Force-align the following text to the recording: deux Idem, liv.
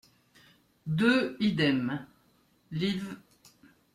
deux 0.87 1.37
Idem, 1.39 2.07
liv. 2.71 3.19